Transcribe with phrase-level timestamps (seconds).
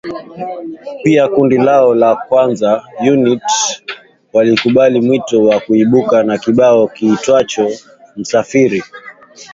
[1.03, 3.41] Pia kundi lao la Kwanza Unit
[4.33, 7.69] walikubali mwito na kuibuka na kibao kiitwacho
[8.15, 8.83] Msafiri